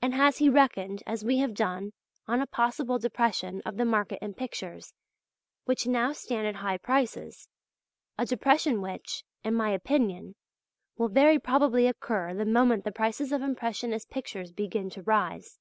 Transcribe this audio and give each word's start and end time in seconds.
And 0.00 0.14
has 0.14 0.38
he 0.38 0.48
reckoned, 0.48 1.02
as 1.06 1.26
we 1.26 1.36
have 1.40 1.52
done, 1.52 1.92
on 2.26 2.40
a 2.40 2.46
possible 2.46 2.98
depression 2.98 3.60
of 3.66 3.76
the 3.76 3.84
market 3.84 4.18
in 4.22 4.32
pictures 4.32 4.94
which 5.66 5.86
now 5.86 6.14
stand 6.14 6.46
at 6.46 6.54
high 6.54 6.78
prices, 6.78 7.50
a 8.16 8.24
depression 8.24 8.80
which, 8.80 9.24
in 9.44 9.52
my 9.54 9.68
opinion, 9.68 10.36
will 10.96 11.08
very 11.08 11.38
probably 11.38 11.86
occur 11.86 12.32
the 12.32 12.46
moment 12.46 12.84
the 12.84 12.92
prices 12.92 13.30
of 13.30 13.42
impressionist 13.42 14.08
pictures 14.08 14.52
begin 14.52 14.88
to 14.88 15.02
rise. 15.02 15.58